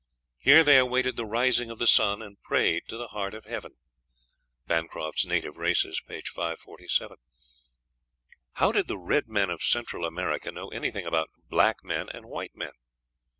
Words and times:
Here 0.39 0.63
they 0.63 0.79
awaited 0.79 1.15
the 1.15 1.27
rising 1.27 1.69
of 1.69 1.77
the 1.77 1.85
sun, 1.85 2.23
and 2.23 2.41
prayed 2.41 2.87
to 2.87 2.97
the 2.97 3.09
Heart 3.09 3.35
of 3.35 3.45
Heaven." 3.45 3.73
(Bancroft's 4.65 5.25
"Native 5.27 5.57
Races," 5.57 6.01
p. 6.07 6.19
547.) 6.23 7.17
How 8.53 8.71
did 8.71 8.87
the 8.87 8.97
red 8.97 9.27
men 9.27 9.51
of 9.51 9.61
Central 9.61 10.03
America 10.03 10.51
know 10.51 10.69
anything 10.69 11.05
about 11.05 11.29
"black 11.49 11.83
men 11.83 12.09
and 12.09 12.25
white 12.25 12.55
men?" 12.55 12.71